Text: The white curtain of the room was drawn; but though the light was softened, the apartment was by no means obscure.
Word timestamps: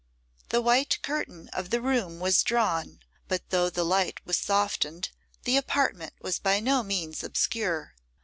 The 0.49 0.63
white 0.63 0.97
curtain 1.03 1.47
of 1.49 1.69
the 1.69 1.79
room 1.79 2.19
was 2.19 2.41
drawn; 2.41 3.01
but 3.27 3.51
though 3.51 3.69
the 3.69 3.83
light 3.83 4.19
was 4.25 4.35
softened, 4.37 5.11
the 5.43 5.57
apartment 5.57 6.15
was 6.19 6.39
by 6.39 6.59
no 6.59 6.81
means 6.81 7.23
obscure. 7.23 7.93